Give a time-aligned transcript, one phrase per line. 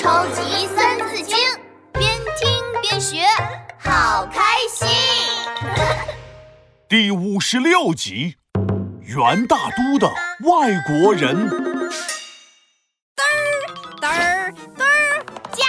[0.00, 1.36] 超级三字经，
[1.92, 3.18] 边听边学，
[3.78, 4.88] 好开心。
[6.88, 8.36] 第五十六集，
[9.02, 10.10] 元大都的
[10.48, 11.46] 外国人。
[11.50, 13.36] 嘚儿
[14.00, 15.22] 嘚儿嘚儿
[15.52, 15.66] 驾，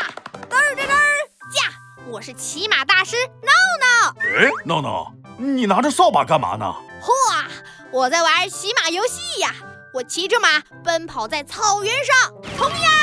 [0.49, 1.03] 嘚儿嘚儿
[1.51, 1.73] 驾，
[2.07, 3.51] 我是骑马大师闹
[3.81, 4.15] 闹。
[4.21, 6.73] 哎，闹闹，你拿着扫把干嘛呢？
[7.01, 7.11] 嚯，
[7.91, 9.53] 我在玩骑马游戏呀！
[9.93, 12.15] 我骑着马奔跑在草原上，
[12.57, 13.00] 冲呀！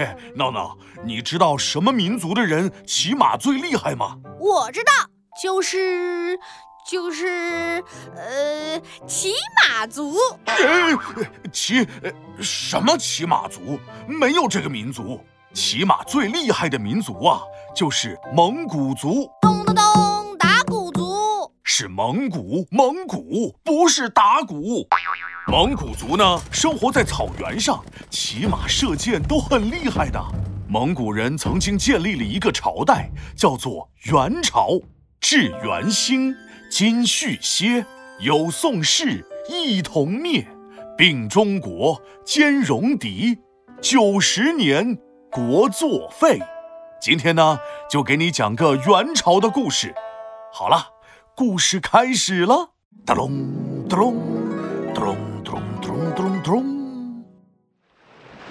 [0.00, 4.16] 哎， 闹闹，你知道什么民族的人骑马最厉害吗？
[4.40, 4.90] 我知道，
[5.42, 6.38] 就是
[6.88, 7.84] 就是
[8.16, 10.16] 呃，骑马族。
[10.46, 10.56] 哎，
[11.52, 13.78] 骑呃什么骑马族？
[14.08, 15.22] 没有这个民族。
[15.52, 17.40] 骑马最厉害的民族啊，
[17.74, 19.28] 就是蒙古族。
[19.42, 20.19] 咚咚咚。
[21.80, 24.86] 是蒙古，蒙古不是打鼓。
[25.46, 30.22] 蒙古族呢，生活在草原上，骑马射箭都很厉害的。
[30.68, 34.78] 蒙古人曾经建立了一个朝代，叫做元朝。
[35.20, 36.34] 至元兴，
[36.70, 37.86] 今续歇，
[38.18, 40.46] 有宋氏，一同灭，
[40.98, 43.38] 并中国，兼戎狄，
[43.80, 44.98] 九十年，
[45.30, 46.38] 国作废。
[47.00, 47.58] 今天呢，
[47.88, 49.94] 就给你讲个元朝的故事。
[50.52, 50.84] 好了，
[51.40, 52.72] 故事开始了。
[53.06, 54.14] 哒隆哒隆
[54.92, 55.16] 哒隆。
[55.80, 57.24] 咚咚咚！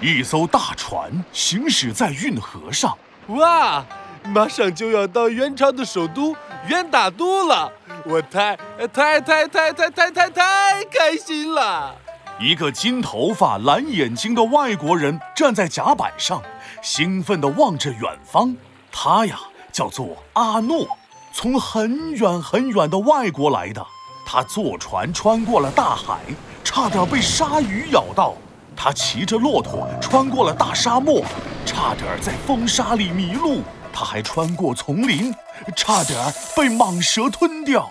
[0.02, 2.98] 一艘大船行驶在运河上。
[3.28, 3.86] 哇，
[4.34, 6.36] 马上就要到元朝的首都
[6.68, 7.72] 元大都了，
[8.06, 8.58] 我太
[8.92, 11.96] 太太太太太太太开心了！
[12.40, 16.42] 一个金头发、蓝眼睛的外国人站在甲板上，
[16.82, 18.58] 兴奋地望着远方。
[18.92, 19.38] 他呀，
[19.72, 20.88] 叫做阿诺，
[21.32, 23.86] 从很远很远的外国来的。
[24.26, 26.20] 他坐船穿过了大海。
[26.62, 28.36] 差点被鲨鱼咬到，
[28.76, 31.24] 他骑着骆驼穿过了大沙漠，
[31.66, 33.62] 差点在风沙里迷路。
[33.92, 35.34] 他还穿过丛林，
[35.76, 36.16] 差点
[36.56, 37.90] 被蟒蛇吞掉。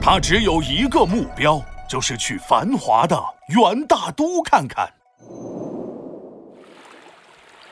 [0.00, 4.88] 他只有一个目标，就是去繁华的元大都看看。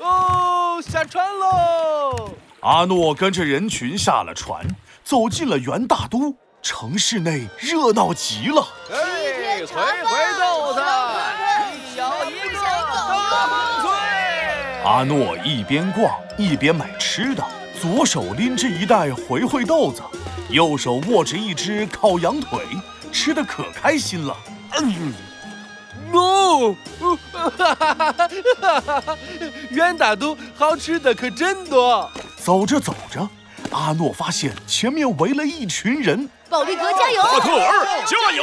[0.00, 2.30] 哦，下船喽！
[2.60, 4.66] 阿诺跟着人群下了船，
[5.04, 6.34] 走进了元大都。
[6.60, 8.66] 城市内热闹极了。
[8.88, 8.96] 回
[9.70, 10.80] 回豆子，
[11.70, 12.58] 一咬一个
[13.30, 13.90] 大风吹。
[14.84, 17.44] 阿诺一边逛一边买吃的，
[17.80, 20.02] 左手拎着一袋回回豆子，
[20.50, 22.60] 右手握着一只烤羊腿，
[23.12, 24.36] 吃的可开心了。
[24.80, 25.14] 嗯
[26.12, 26.74] ，no，
[27.32, 28.12] 哈哈哈
[28.60, 29.16] 哈哈！
[29.70, 32.10] 元大都好吃的可真多。
[32.48, 33.28] 走着走着，
[33.72, 36.26] 阿诺发现前面围了一群人。
[36.48, 37.22] 宝利格加油！
[37.22, 38.42] 巴特尔加油！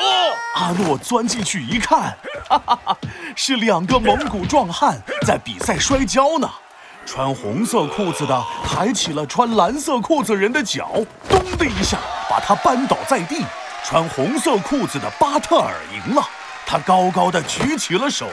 [0.54, 2.16] 阿诺钻进去一看，
[2.48, 2.98] 哈哈哈，
[3.36, 6.48] 是两个蒙古壮汉在比赛摔跤呢。
[7.04, 10.92] 穿红色裤子的抬起了穿蓝色裤子人的脚，
[11.28, 11.98] 咚的一下
[12.30, 13.44] 把他扳倒在地。
[13.84, 16.24] 穿红色裤子的巴特尔赢了，
[16.64, 18.28] 他高高的举起了手。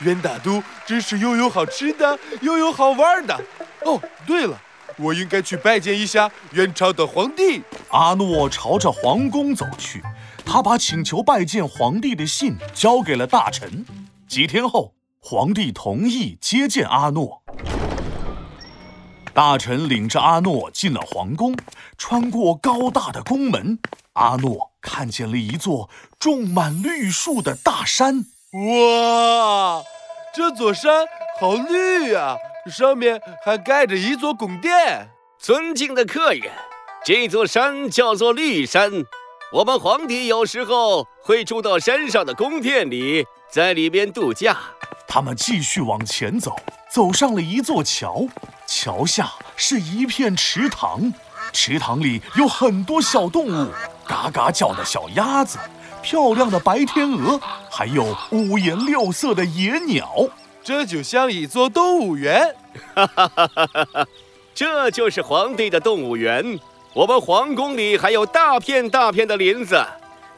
[0.00, 3.40] 元大都真是又有好吃的，又有好玩的。
[3.84, 4.58] 哦，对了。
[5.02, 7.62] 我应该去拜见一下元朝的皇帝。
[7.90, 10.02] 阿诺朝着皇宫走去，
[10.46, 13.84] 他把请求拜见皇帝的信交给了大臣。
[14.28, 17.42] 几天后，皇帝同意接见阿诺。
[19.34, 21.56] 大臣领着阿诺进了皇宫，
[21.96, 23.78] 穿过高大的宫门，
[24.12, 28.26] 阿诺看见了一座种满绿树的大山。
[28.52, 29.82] 哇，
[30.34, 31.06] 这座山
[31.40, 32.36] 好绿呀！
[32.70, 35.08] 上面还盖着一座宫殿。
[35.38, 36.52] 尊敬的客人，
[37.04, 38.90] 这座山叫做绿山。
[39.52, 44.56] 我们皇帝有时候会住到山上的宫殿里，在里边度假。
[45.08, 46.56] 他们继续往前走，
[46.90, 48.26] 走上了一座桥，
[48.66, 51.12] 桥下是一片池塘，
[51.52, 53.70] 池塘里有很多小动物，
[54.06, 55.58] 嘎嘎叫的小鸭子，
[56.02, 60.08] 漂亮的白天鹅，还有五颜六色的野鸟。
[60.64, 62.54] 这就像一座动物园，
[62.94, 64.06] 哈哈哈哈哈哈！
[64.54, 66.58] 这就是皇帝的动物园。
[66.94, 69.84] 我们皇宫里还有大片大片的林子，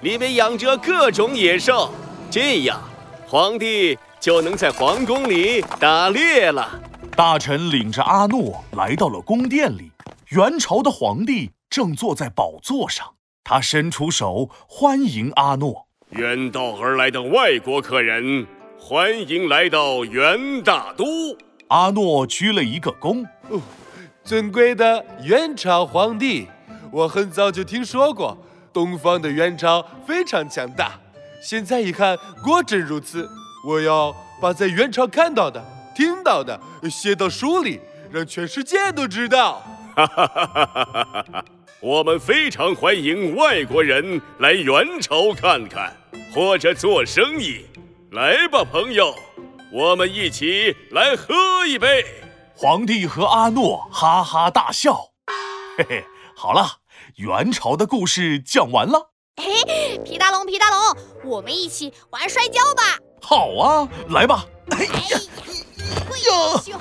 [0.01, 1.93] 里面养着各种野兽，
[2.31, 2.81] 这样
[3.27, 6.81] 皇帝就能在皇宫里打猎了。
[7.15, 9.91] 大臣领着阿诺来到了宫殿里，
[10.29, 15.87] 元朝的皇帝正坐在宝座上，他伸出手欢迎阿诺。
[16.11, 18.47] 远道而来的外国客人。
[18.79, 21.05] 欢迎来到元大都。
[21.69, 23.25] 阿诺鞠了一个躬。
[23.49, 23.61] 哦，
[24.23, 26.47] 尊贵的元朝皇帝，
[26.93, 28.37] 我很早就听说过
[28.73, 30.93] 东方的元朝非常强大，
[31.43, 33.29] 现在一看果真如此。
[33.67, 36.61] 我要把在元朝看到的听到的
[36.91, 37.81] 写到书里，
[38.11, 39.63] 让全世界都知道。
[39.97, 41.45] 哈哈哈哈哈哈！
[41.81, 45.97] 我们非常欢迎外国人来元朝看看，
[46.35, 47.65] 或者做生意。
[48.15, 49.13] 来吧，朋友，
[49.73, 52.07] 我们一起来喝一杯。
[52.55, 55.11] 皇帝和阿诺哈哈大笑。
[55.77, 56.05] 嘿嘿，
[56.37, 56.65] 好了，
[57.17, 59.11] 元朝的故事讲完了。
[59.37, 63.01] 嘿，皮大龙，皮大龙，我们一起玩摔跤吧。
[63.21, 64.45] 好啊，来吧。
[64.71, 65.19] 哎呀！
[66.29, 66.79] 呀！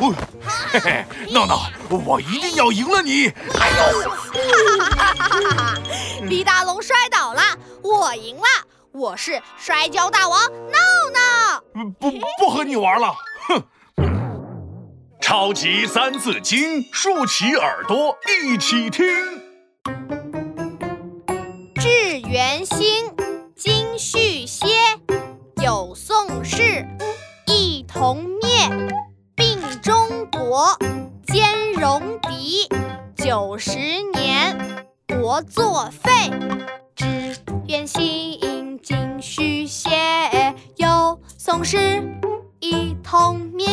[0.71, 3.29] 嘿嘿，闹闹，我一定要赢了你！
[3.59, 4.07] 哎呦！
[4.07, 4.15] 哈
[4.93, 5.81] 哈哈哈哈！
[6.29, 7.41] 皮大龙摔倒了，
[7.81, 8.43] 我赢了，
[8.91, 10.92] 我是摔跤大王闹闹。
[11.99, 13.13] 不，不和你玩了，
[13.47, 13.63] 哼！
[15.21, 19.05] 超级三字经，竖起耳朵一起听。
[21.75, 22.85] 至元兴，
[23.55, 24.67] 今续歇，
[25.61, 26.85] 有宋氏，
[27.47, 28.49] 一同灭。
[29.35, 30.77] 并中国
[31.25, 32.69] 兼戎狄，
[33.15, 33.79] 九十
[34.13, 36.11] 年国作废。
[36.95, 37.35] 至
[37.67, 38.22] 元兴，
[41.63, 42.03] 有宋氏，
[42.59, 43.65] 一同灭。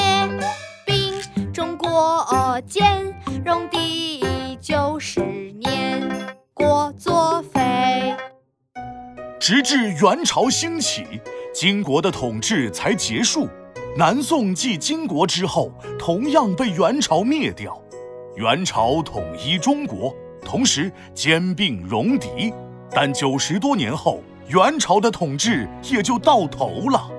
[0.87, 2.25] 并中国
[2.64, 3.12] 兼
[3.44, 5.20] 戎狄，九十
[5.58, 6.08] 年
[6.54, 8.14] 国作废。
[9.40, 11.04] 直至元朝兴起，
[11.52, 13.48] 金国的统治才结束。
[13.96, 17.76] 南宋继金国之后，同样被元朝灭掉。
[18.37, 20.14] 元朝统一中国，
[20.44, 22.54] 同时兼并戎狄，
[22.92, 27.10] 但九十多年后，元朝的统治也就到头了。